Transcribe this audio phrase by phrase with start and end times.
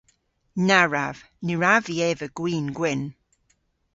[0.67, 1.17] Na wrav.
[1.45, 3.03] Ny wrav vy eva gwin gwynn.